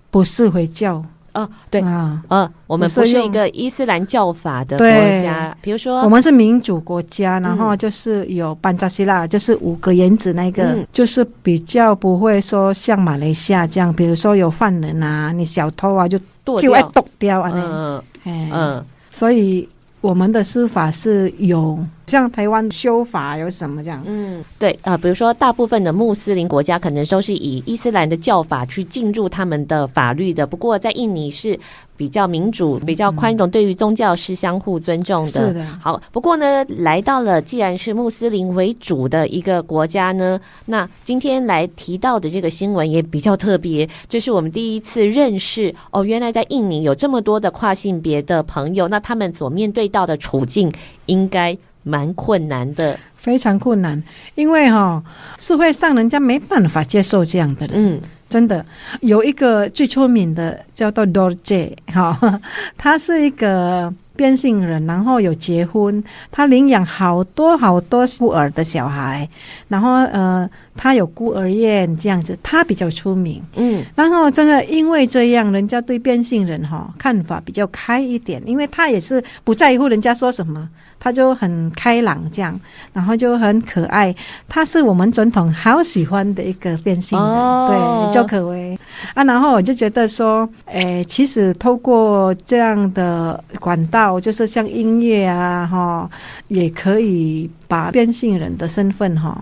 [0.09, 1.03] 不是回教。
[1.33, 4.87] 哦，对啊，呃、哦，我们不是一个伊斯兰教法的国
[5.21, 16.19] 家，比如说，我们是民主国家，然后就是有班扎希拉，就是五个原子那个、嗯，就是比较不会说像马来西亚这样，比如说有犯人啊，你小偷啊就
[16.59, 19.67] 就爱剁掉啊，嗯嗯嗯，所以。
[20.01, 21.77] 我们的司法是有
[22.12, 24.03] 像台湾修法有什么这样？
[24.05, 30.45] 嗯，对啊、呃，比如说大部分的穆斯林国家可能都是以伊斯兰的教法去进入他们的法律的。
[30.45, 31.57] 不过在印尼是
[31.95, 35.32] 比较民主、比较宽容，对于宗教是相互尊重的。
[35.32, 35.66] 是的。
[35.80, 50.72] 好，不过呢，来到了既然是穆斯林为主的一个国家呢，那今天来提到的这个新闻也比较特别，这是我们第一次认识哦，原来在印尼有这么多的跨性别的朋友，那他们所面对到的处境
[51.05, 54.01] 应该蛮困难的，非常困难，
[54.36, 55.03] 因为哈、哦、
[55.38, 58.65] 社会上人家没办法接受这样的人，嗯，真的。
[59.01, 62.41] 有一个最出名的叫做 Dorje 哈，
[62.77, 63.93] 他是一个。
[64.16, 69.28] 变性人，然后有结婚，他领养好多好多孤儿的小孩，
[69.68, 82.59] 然后呃，他有孤儿院这样子，他比较出名，嗯，然后真的因为这样，人家对变性人哈、哦、看法比较开一点，因为他也是不在乎人家说什么，他就很开朗这样，
[82.93, 84.14] 然后就很可爱，
[84.47, 88.61] 他是我们总统好喜欢的一个变性人，哦、对，周可威
[89.14, 94.20] 啊，然后我就觉得说，诶，其实透过这样的管道。
[94.20, 96.09] 就是像音乐啊，哈，
[96.47, 99.41] 也可以把变性人的身份哈，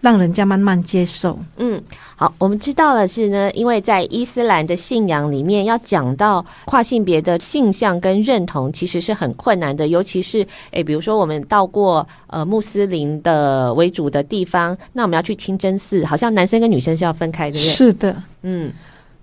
[0.00, 1.38] 让人家慢慢接受。
[1.56, 1.82] 嗯，
[2.16, 9.88] 好，我们知道的是呢，因为在伊斯兰的信仰里面，要讲到跨性别的性向跟认同，其实是很困难的。
[9.88, 17.72] 尤其是诶，比如说我们到过呃穆斯林的为主的地方，那我们要去清真寺，好像男生跟女生是要分开的，对不对？
[17.72, 18.72] 是的，嗯，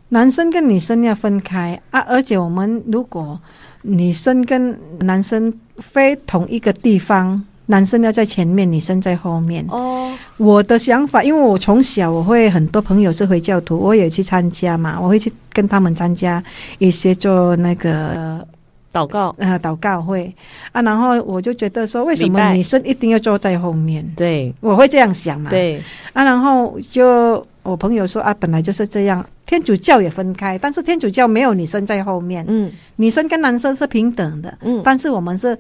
[0.10, 3.40] 男生跟女生要分开啊，而且我们如果。
[3.82, 9.66] 女生跟男生非同一个地方，男生要在前面，女生在后面。
[9.70, 16.44] 哦，我的想法，因为我从小我会很多朋友是回教徒，我也去参加嘛，我会去跟他们参加
[16.78, 18.46] 一些做那个
[18.92, 20.36] 祷告呃祷告会
[20.74, 24.06] 啊，然后我就觉得说，为什么女生一定要坐在后面？
[24.18, 25.50] 对，我会这样想嘛。
[25.50, 25.82] 对
[26.12, 27.48] 啊，然后就。
[27.70, 35.58] 我朋友说啊，本来就是这样，天主教也分开，但是天主教没有女生在后面，嗯，女生跟男生是平等的，嗯，但是我们是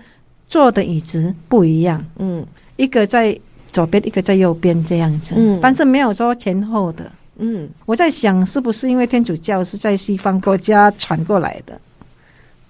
[0.47, 2.45] 坐的椅子不一样，嗯，
[2.78, 3.38] 一个在
[3.68, 11.80] 左边，一个在右边这样子，嗯，但是没有说前后的，嗯，我在想是不是因为天主教是在西方国家传过来的，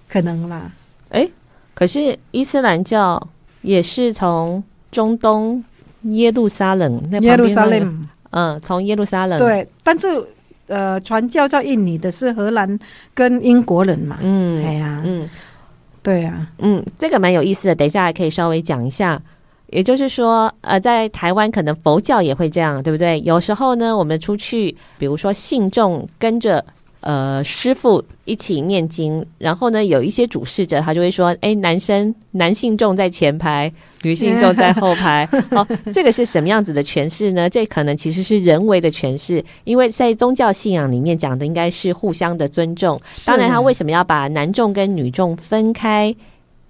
[0.10, 0.70] 可能啦，
[1.10, 1.28] 哎，
[1.74, 3.26] 可是伊斯兰教
[3.62, 4.62] 也是从
[4.92, 5.64] 中东
[6.04, 8.08] 耶路撒冷那耶路撒冷。
[8.32, 10.08] 嗯，从耶路撒冷对，但是
[10.68, 12.80] 呃，传教到印尼的是荷兰
[13.14, 15.30] 跟英国人嘛，嗯，哎呀，嗯，
[16.04, 19.22] 对呀，嗯，这个蛮有意思的，等一下还可以稍微讲一下。
[19.68, 23.22] 也就是说，呃，在台湾可能佛教也会这样，对不对？
[23.22, 26.66] 有时候呢，我们出去，比如说信众跟着。
[27.02, 33.72] 呃，师傅一起念经，然后呢，有一些主事者他就会说：“哎，男生男性众在前排，
[34.02, 35.28] 女性众在后排。
[35.52, 37.50] ”哦，这个是什么样子的诠释呢？
[37.50, 43.00] 这可能其实是人为的诠释，因为在宗教信仰里面讲的应该是互相的尊重。
[43.26, 46.14] 当然，他为什么要把男众跟女众分开？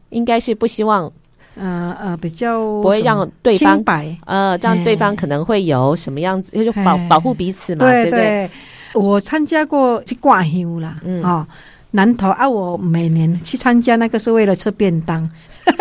[0.10, 1.12] 应该是不希望，
[1.56, 8.50] 呃呃，比较不会让对方白，呃，让对方可能会有什么样子，就保保护彼此嘛，对不对？
[8.94, 11.46] 对我参加过去挂香啦，嗯、哦，
[11.92, 15.30] 南投啊，我每年去参加那个是为了吃便当，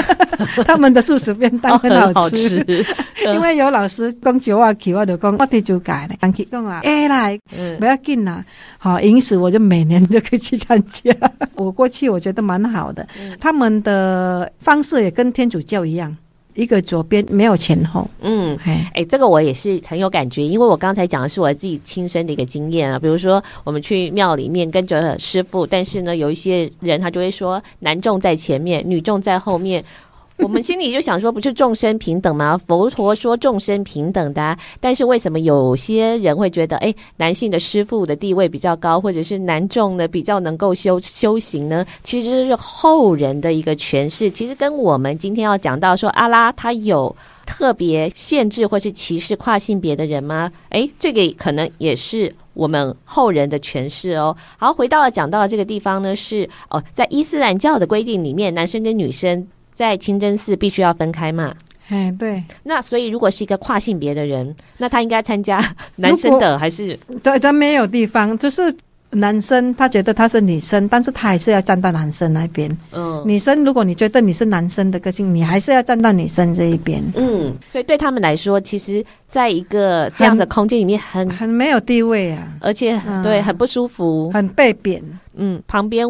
[0.66, 2.64] 他们的素食便当很好吃，
[3.26, 7.38] 因为有老师讲九话起，我就讲我得就改了，讲啊，哎来，
[7.78, 8.44] 不要紧啦，
[8.78, 11.14] 好，因此我就每年都可以去参加。
[11.56, 16.16] 我过去我觉得蛮好的，嗯、他们的方式也跟天主教一样。
[16.58, 22.98] 一个左边没有前后，嗯，哎嘿，这个我也是很有感觉，因为我刚才讲的是我自己亲身的一个经验啊。
[22.98, 29.84] 比如说，我们去庙里面跟着师傅，但是呢，有一些人他就会说，男众在前面，女众在后面。
[30.38, 32.56] 我们心里就想说，不是众生平等吗？
[32.56, 41.84] 佛陀说众生平等的，但是为什么有些人会觉得，哎，男性的师父的地位比较高，或者是男众呢比较能够修修行呢？
[42.04, 47.14] 其实是后人的一个诠释，其实跟我们今天要讲到说阿拉他有
[47.44, 50.50] 特别限制或是歧视跨性别的人吗？
[50.68, 54.36] 哎，这个可能也是我们后人的诠释哦。
[54.56, 59.44] 好，回到了讲到这个地方呢，是哦，在伊斯兰教的规定里面，男生跟女生。
[59.78, 61.54] 在清真寺必须要分开嘛？
[61.88, 62.42] 哎，对。
[62.64, 65.64] 那所以如果是一个跨性别的人，那他应该参加
[65.94, 66.98] 男生的还是？
[67.22, 68.74] 对，他没有地方，就是
[69.10, 72.68] 男生他觉得他是女生，但是他还是要站到男生那边。
[72.90, 77.00] 嗯，女生如果你觉得你是男生的个性，你还是要站到女生这一边。
[77.14, 85.00] 嗯，所以对他们来说，其实在一个这样的空间里面很，很很没有地位啊，而且、嗯、对很不舒服，很被贬。
[85.36, 86.04] 嗯，旁边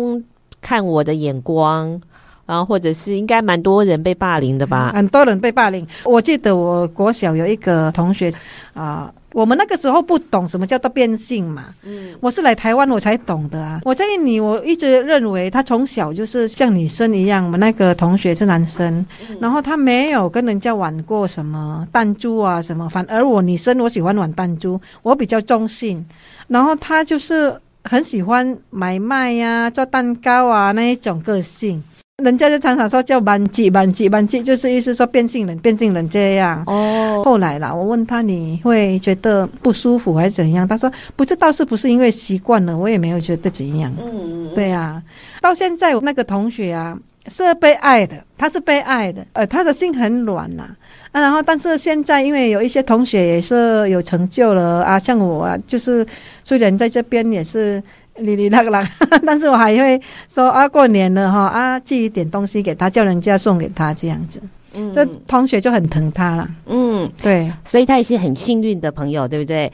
[0.63, 2.01] 看我的眼光。
[2.49, 4.91] 然后，或者是应该蛮多人被霸凌的吧？
[4.97, 5.87] 很多人被霸凌。
[6.03, 8.31] 我记得我国小有一个同学
[8.73, 11.67] 啊、呃，我们那个时候不懂什么叫做变性嘛。
[11.83, 13.83] 嗯，我是来台湾我才懂的啊。
[13.85, 17.45] 我在印尼，我一直认为他从小就是像女生一样。
[17.45, 22.89] 我们那个同学是男生，嗯、然后他没有跟人家玩过什么弹珠啊什么。
[22.89, 26.03] 反而我女生，我喜欢玩弹珠，我比较中性。
[26.47, 31.85] 然后他就是很喜欢买卖呀、啊、做蛋糕啊那一种个性。
[32.25, 36.65] 人家就常常说叫班级班级班级，就是意思说变性人变性人这样。
[36.67, 40.67] 哦，后来啦，我问他你会觉得不舒服还是怎样？
[40.67, 43.95] 他说不知道是不是因为习惯了，我也没有觉得怎样。
[44.03, 45.01] 嗯，对啊，
[45.41, 46.99] 到现在我那个同学啊
[47.29, 50.65] 是被爱的，他是被爱的，呃，他的心很软呐。
[51.13, 56.05] 啊，然后但是现在因为有一些同学也是有成就了啊，像我啊，就是
[56.43, 57.81] 虽然在这边也是。
[58.19, 58.83] 哩哩啦啦，
[59.25, 64.41] 但是我还会说啊，过年了哈啊，寄一点东西给他，叫人家送给他这样子，
[64.75, 69.73] 嗯，这同学就很疼他了，嗯，对，所以他也是很幸运的朋友，对不对？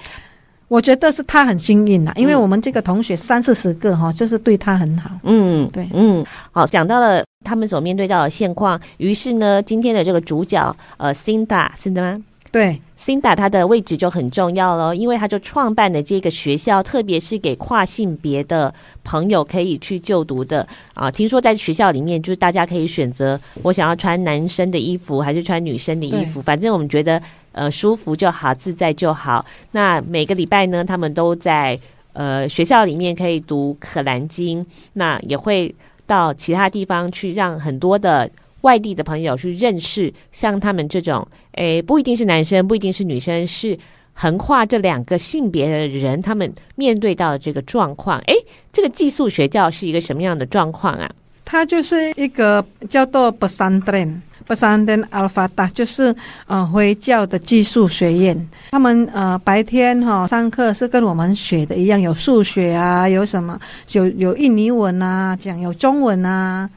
[0.69, 12.23] 我觉得是他很幸运呐，因为我们这个同学三四十个哈，就是对他很好，嗯，对，嗯，好，讲到了他们所面对到的现况，于是呢，今天的这个主角呃，Cinda 是的吗？
[12.51, 12.81] 对。
[13.05, 21.11] Cinda 他的位置就很重要了，因为他就创办的这个学校，特别是给跨性别的朋友可以去就读的啊。
[21.11, 27.21] 听说在学校里面，就是大家可以选择我想要穿男生的衣服还是穿女生的衣服，反正我们觉得
[27.53, 29.45] 呃舒服就好，自在就好。
[29.73, 31.79] 那每个礼拜呢，他们都在
[32.15, 35.75] 呃学校里面可以读可兰经，那也会
[36.07, 38.31] 到其他地方去，让很多的。
[38.65, 43.79] 外地的朋友去认识像他们这种，诶，不一定是男生，不一定是女生，是
[44.15, 48.35] 横跨这两个性别的人，他们面对到的这个状况，诶，
[48.73, 51.11] 这个寄宿学校是一个什么样的状况啊？
[51.45, 58.49] 它就是一个叫做 Pesantren，Pesantren Alfata，就是呃回教的寄宿学院。
[58.71, 63.61] 他们呃白天哈、哦、上课是跟我们学的一样，有数学啊，有什么
[63.93, 66.71] 有有印尼文啊，讲有中文啊。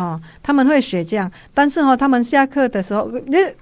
[0.00, 3.10] 哦，他们会学这样，但是哈、哦，他们下课的时候，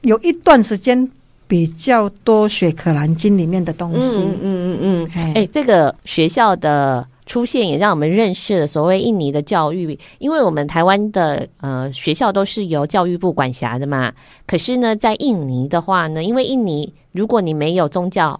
[0.03, 1.11] 有一段时间
[1.47, 4.19] 比较多学《可兰经》里面的东西。
[4.19, 14.13] 嗯嗯嗯哎、欸，这个学校的出现也让我们认识了所谓印尼的教育，因为我们台湾的呃学校都是由教育部管辖的嘛。
[14.47, 18.39] 可是呢，在印尼的话呢，因为印尼如果你没有宗教，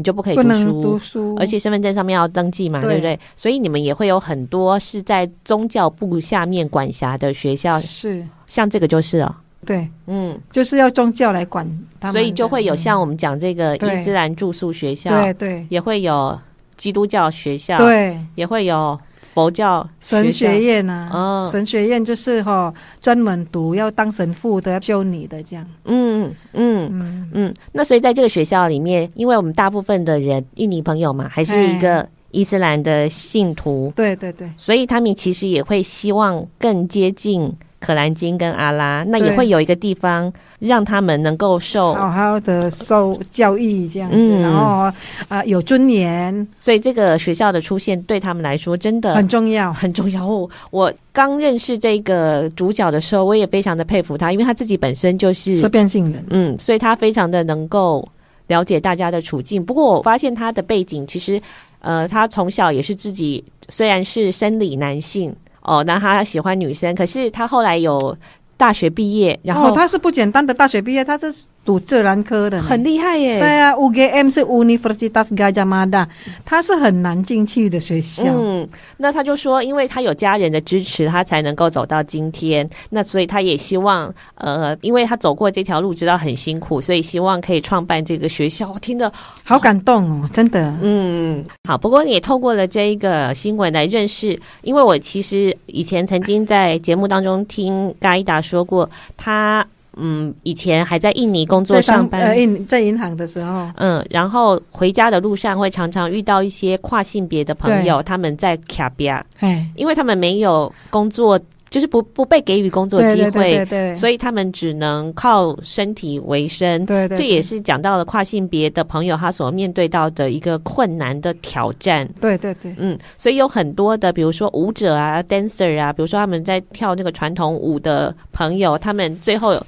[0.00, 3.20] 你就不可以读书，读书，而且身份证上面要登记嘛，对，对不对？
[3.36, 8.26] 所以你们也会有很多是在宗教部下面管辖的学校，是。
[8.46, 9.34] 像这个就是哦，
[9.66, 11.64] 对，嗯，就是要宗教来管
[12.00, 16.36] 他们，所以就会有像我们讲这个伊斯兰住宿学校，对对，也会有
[16.78, 18.98] 基督教学校，对，也会有。
[19.32, 25.66] 佛教神学院啊，哦、神学院就是哈、哦，专门读要当神父的，要修女的这样。
[25.84, 27.54] 嗯嗯嗯嗯。
[27.72, 33.92] 那所以在这个学校里面，因为我们大部分的人印尼朋友嘛，还是一个伊斯兰的信徒。
[33.94, 34.50] 对对对。
[34.56, 37.52] 所以他们其实也会希望更接近。
[37.80, 44.94] 可兰经跟阿拉，那也会有一个地方让他们能够受好好的受教育这样子，嗯、然后啊、
[45.28, 50.26] 呃、有尊严，所以这个学校的出现对他们来说真的很重要，很重要。
[50.70, 58.06] 我刚认识这个主角的时候，我也非常的佩服他，因为他自己本身就是是变性人，嗯，所以他非常的能够
[58.48, 59.64] 了解大家的处境。
[59.64, 61.40] 不过我发现他的背景其实，
[61.80, 65.34] 呃，他从小也是自己虽然是生理男性。
[65.70, 68.16] 哦，那他喜欢女生，可是他后来有
[68.56, 71.46] 大学毕业，然后、他是不简单的大学毕业，他这是。
[71.62, 73.38] 读自然科的很厉害耶！
[73.38, 76.06] 对啊，UGM 是 Universitas Gadjah Mada，
[76.44, 78.24] 他是很难进去的学校。
[78.26, 82.68] 嗯，那他就说，因为他有家人的支持，他才能够走到今天。
[82.88, 88.72] 那所以他也希望，呃，因为他走过这条路，知道很辛苦，所以希望可以创办这个学校。
[88.72, 89.12] 我听得
[89.44, 90.74] 好感动哦，真的。
[90.82, 91.76] 嗯，好。
[91.76, 99.64] 不过你也透过了这一个新闻来认识，因为我其实以前曾经在节目当中听嘎伊达说过他。
[100.00, 111.38] 嗯，以前还在印尼工作上班，呃，印在银行的时候，嗯，然后回家的路上会常常遇到一些跨性别的朋友，他们在卡比亚，哎，因为他们没有工作，
[111.68, 113.94] 就是不不被给予工作机会，对。
[113.94, 129.62] 所以他们只能靠身体为生，对，对对，这也是讲到了跨性别的朋友他所面对到的一个困难的挑战，对对对，嗯，所以有很多的，比如说舞者啊，dancer 啊，比如说他们在跳那个传统舞的朋友，他们最后。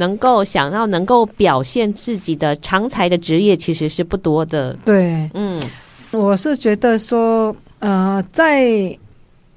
[0.00, 4.72] 能够想要能够表现自己的长才的职业其实是不多的。
[4.82, 5.62] 对，嗯，
[6.10, 8.98] 我是觉得说，呃，在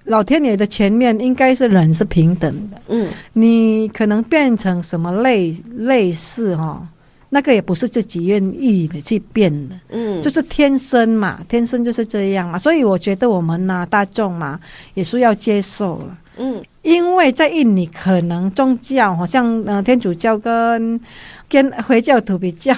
[0.03, 2.81] 老天爷的前面，应该是人是平等的。
[2.89, 6.87] 嗯，你可能变成什么类类似哈、哦，
[7.29, 9.79] 那个也不是自己愿意的去变的。
[9.91, 12.59] 嗯，就是天生嘛，天生就是这样嘛。
[12.59, 14.59] 所以我觉得我们呢、啊，大众嘛，
[14.93, 16.17] 也是要接受了。
[16.37, 20.99] 嗯，因为在印尼可能宗教好像呃天主教跟
[21.47, 22.73] 跟回教徒比较，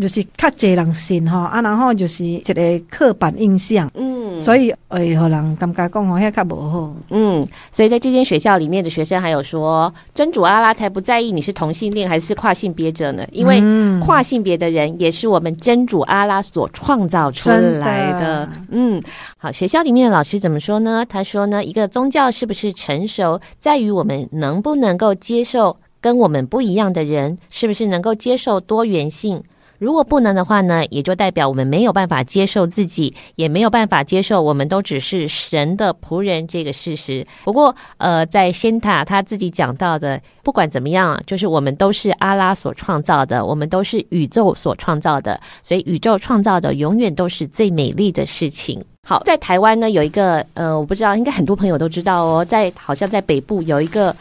[0.00, 3.90] 就是较侪人信哈啊，然后就是一个刻板印象。
[3.94, 6.94] 嗯嗯，所以会让人感觉讲吼，遐较无好。
[7.10, 13.62] 嗯，所以在这间学校里面的学生还有说，真主阿拉才不在意你是同性恋还是跨性别者呢，因为
[14.00, 18.20] 跨性别的人也是我们真主阿拉所创造出来的。
[18.24, 19.02] 的嗯，
[19.36, 21.04] 好，学校里面的老师怎么说呢？
[21.06, 29.42] 他说呢，一个宗教是不是成熟，在于我们能不能够接受跟我们不一样的人，是不是能够接受多元性。
[29.78, 37.26] 如果不能的话呢，也就代表我们没有办法接受自己，也没有办法接受我们都只是神的仆人这个事实。
[37.44, 48.82] 不过，呃，在仙塔他自己讲到的，不管怎么样，就是我们都是阿拉所创造的，我们都是宇宙所创造的，所以宇宙创造的永远都是最美丽的事情。
[49.06, 54.14] 好，在台湾呢，有一个呃，我不知道，应该很多朋友都知道哦，在好像在北部有一个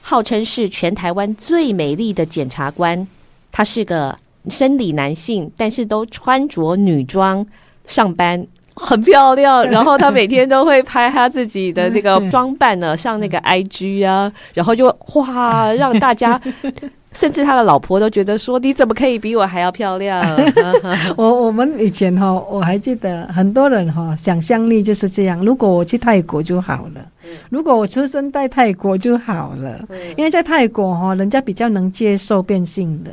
[0.00, 3.06] 号称是全台湾最美丽的检察官，
[3.50, 4.16] 他是个。
[4.48, 7.44] 生理男性，但是都穿着女装
[7.86, 9.64] 上班， 很漂亮。
[9.70, 16.40] 然后他每天都会拍他自己的那个装扮呢，上那个 IG 啊，然后就哇，让大家，
[17.12, 20.22] 甚至他的老婆都觉得说：“你怎么可以比我还要漂亮？”
[21.16, 25.42] 我我们以前哈，我还记得很多人哈，想象力就是这样。
[25.42, 27.00] 如果我去泰国就好了，
[27.48, 29.82] 如果我出生在泰国就好了，
[30.18, 33.10] 因为在泰国哈，人家比较能接受变性的。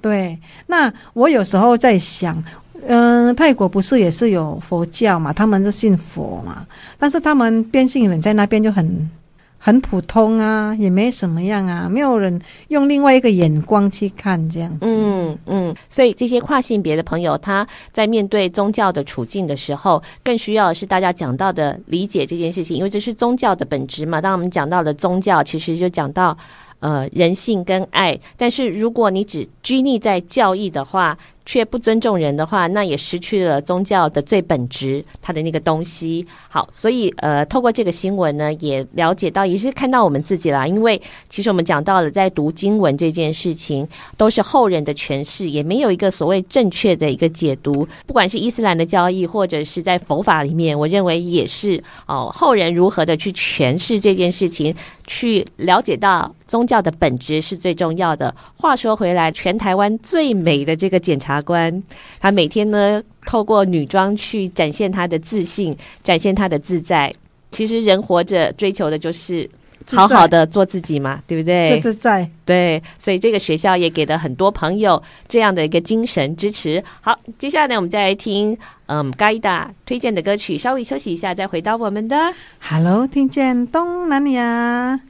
[0.00, 2.42] 对，那我有时候在想，
[2.86, 5.32] 嗯、泰国不是也是有佛教嘛？
[5.32, 6.66] 他们是信佛嘛？
[6.98, 9.10] 但是他们变性人在那边就很
[9.58, 14.86] 很普通啊，也没什么样啊，没有人用另外一个眼光去看这样子。
[14.86, 24.18] 嗯嗯，所以这些跨性别的朋友，他在面对宗教的处境的时候，更需要的是大家讲到的理解这件事情，因为这是宗教的本质嘛。
[24.18, 26.34] 当我们讲到了宗教，其实就讲到。
[26.80, 36.26] 呃，人性跟爱，但是如果你只拘泥在教义的话，却不尊重人的话，那也失去了宗教的最本质，它的那个东西。
[36.48, 40.66] 好，所以呃，透过这个新闻呢，也了解到，也是看到我们自己啦。
[40.66, 43.86] 因为其实我们讲到了，在读经文这件事情，
[44.16, 47.86] 都是后人的诠释，也没有一个所谓正确的一个解读。
[48.06, 54.74] 不管是伊斯兰的教义，或者是在佛法里面，我认为也是哦，后人如何的去诠释这件事情，
[55.06, 58.34] 去了解到宗教的本质是最重要的。
[58.56, 61.82] 话说回来，全台湾最美的这个检查察官，
[62.18, 67.14] 他每天呢，透过女装去展现他的自信，展现他的自在。
[67.52, 69.48] 其实人活着追求的就是
[69.92, 71.78] 好好的做自己嘛，对不对？
[71.78, 72.28] 自在。
[72.44, 76.82] 对，所以这个学校也给了很多朋友这样的一个精神支持。
[77.00, 78.56] 好，接下来呢，我们再来听
[78.86, 82.16] 嗯嘎伊达推荐的歌曲，稍微休息一下，再回到我们的
[82.60, 85.00] Hello，听见东南亚。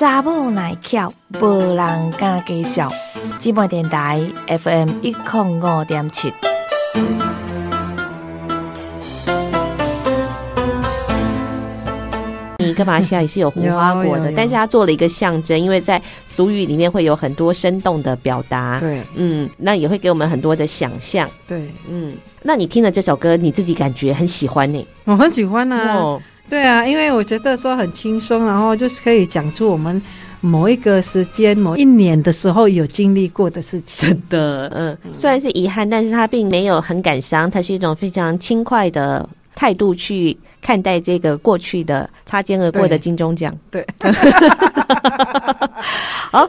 [0.00, 2.90] 查某耐巧，无人敢介绍。
[3.38, 6.32] 姊妹电台 FM 一零五点七。
[12.60, 18.80] 你跟马来西亚也是有胡花果的，但是它做了一个象征，因为在俗语里面会有很多生动的表达。
[18.80, 21.28] 对，嗯，那也会给我们很多的想象。
[21.46, 24.82] 对，嗯，那你听了这首歌，你自己感觉很喜欢呢？
[25.04, 25.94] 我很喜欢啊。
[25.94, 30.02] 哦对啊，因为我觉得说很轻松，然后就是可以讲出我们
[30.40, 34.08] 某一个时间、某一年的时候有经历过的事情。
[34.08, 43.56] 真的，嗯，虽然是遗憾，但是他并没有很感伤，他是一种非常轻快的态度去看待这个过去的擦肩而过的金钟奖。
[43.70, 43.86] 对。
[46.32, 46.48] 好，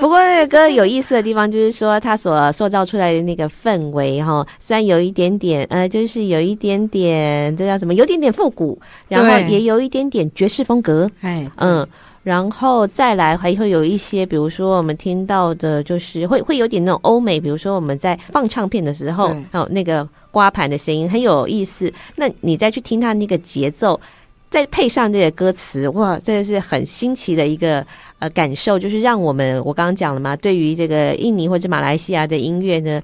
[0.00, 8.76] 不过那个歌有意思的地方就是说，它所塑造出来的那个氛围哈，虽然有一点点呃，就是有一点点这叫什么，有点点复古，
[9.06, 11.86] 然后也有一点点爵士风格，哎，嗯，
[12.22, 21.92] 然后再来还会有一些，比如说我们听到的，就是会会有点那种欧美，比如说我们在放唱片的时候，还有那个刮盘的声音很有意思。
[22.16, 24.00] 那你再去听它那个节奏。
[24.50, 27.82] 再配上这些歌词，哇，这个是很新奇的一个
[28.18, 33.00] 呃感受，就是让我们我刚刚讲了嘛，对于这个印尼或者马来西亚的音乐呢，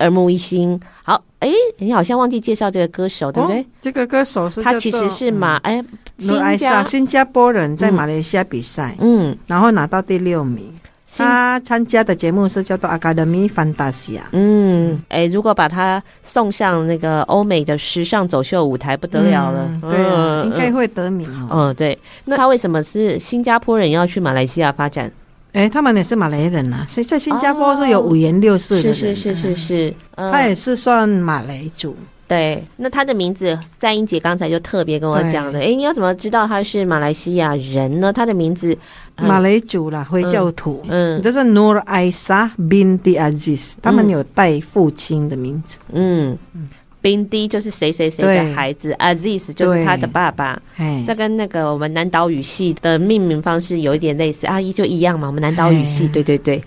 [0.00, 0.78] 耳目一新。
[1.04, 3.60] 好，哎，你好像忘记介绍这个歌手，对不对？
[3.60, 5.86] 哦、这个歌手是他其实是马哎、嗯，
[6.18, 10.74] 新加新加坡人，在马来西亚比赛，嗯，然后拿到第六名。
[11.16, 14.18] 他参加的节目是叫做《Academy Fantasia》。
[14.32, 19.66] 嗯，哎，如果把他送上那个欧美的时尚走秀舞台，不得了了。
[19.66, 21.48] 嗯、对、啊嗯，应该会得名哦。
[21.50, 21.98] 嗯，对。
[22.26, 25.10] 那他为什么是新加坡人要去马来西亚发展？
[25.58, 26.86] 哎，他们也是马来人呐。
[26.88, 28.94] 在在新加坡是有五颜六色的人。
[28.94, 31.96] 是是是是是，他也是算马来族。
[32.28, 35.58] 对，那他的名字，三英姐刚才就特别跟我讲的。
[35.58, 38.12] 哎，你要怎么知道他是马来西亚人呢？
[38.12, 38.76] 他的名字，
[39.16, 46.38] 嗯、马来族啦，回教徒，嗯，就是 Nur Aisyah binti Aziz，他们有带父亲的名字，嗯。
[46.54, 46.68] 嗯
[47.08, 50.60] Bindi 就是谁谁谁的孩子，Aziz 就是他的爸爸。
[51.06, 55.26] 这跟那个我们南岛语系的命名方式有一点类似，阿姨就一样嘛。
[55.26, 56.62] 我们南岛语系，对对对。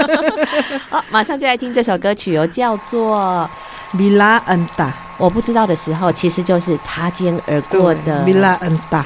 [0.88, 3.48] 好，马上就来听这首歌曲哦，叫做
[3.98, 4.88] 《米拉恩达》。
[5.18, 8.24] 我不知道的时候，其实就是擦肩而过的。
[8.24, 9.04] Bila Entah。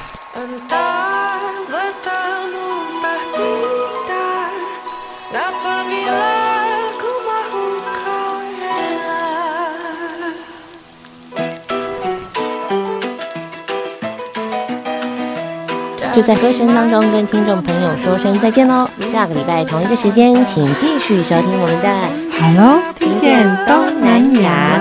[16.15, 21.89] 就在歌声当中跟听众朋友说声再见喽，下个礼拜同一个时间，请继续收听我们的
[22.39, 24.79] 《Hello，听见东南亚》，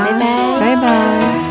[0.61, 1.44] 拜拜，拜拜。